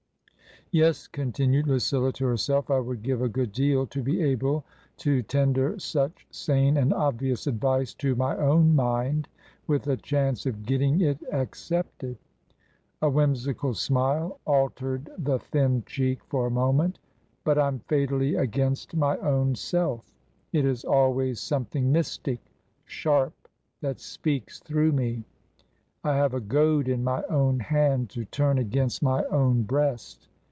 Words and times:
"Yes," 0.73 1.05
continued 1.09 1.67
Lucilla 1.67 2.13
to 2.13 2.25
herself," 2.25 2.69
I 2.71 2.79
would 2.79 3.03
give 3.03 3.21
a 3.21 3.27
good 3.27 3.51
deal 3.51 3.85
to 3.87 4.01
be 4.01 4.21
able 4.21 4.63
to 4.99 5.21
tender 5.21 5.77
such 5.79 6.25
sane 6.31 6.77
and 6.77 6.93
obvious 6.93 7.45
advice 7.45 7.93
to 7.95 8.15
my 8.15 8.37
own 8.37 8.73
mind— 8.73 9.27
with 9.67 9.85
a 9.87 9.97
chance 9.97 10.45
of 10.45 10.63
getting 10.65 11.01
it 11.01 11.17
accepted!" 11.33 12.17
A 13.01 13.09
whimsical 13.09 13.73
smile 13.73 14.39
altered 14.47 15.09
the 15.17 15.39
thin 15.39 15.83
cheek 15.85 16.23
for 16.23 16.47
a 16.47 16.51
moment." 16.51 16.99
But 17.43 17.57
I'm 17.57 17.79
fatally 17.89 18.35
against 18.35 18.95
my 18.95 19.17
own 19.17 19.55
self. 19.55 20.05
It 20.53 20.63
is 20.63 20.83
TRANSITION. 20.83 20.89
239 20.89 21.03
always 21.25 21.39
something 21.41 21.91
mystic— 21.91 22.39
sharp— 22.85 23.33
^that 23.83 23.99
speaks 23.99 24.61
through 24.61 24.93
me. 24.93 25.25
I 26.01 26.15
have 26.15 26.33
a 26.33 26.39
goad 26.39 26.87
in 26.87 27.03
my 27.03 27.23
own 27.23 27.59
hand 27.59 28.09
to 28.11 28.23
turn 28.23 28.57
against 28.57 29.03
my 29.03 29.25
own 29.25 29.63
breast. 29.63 30.29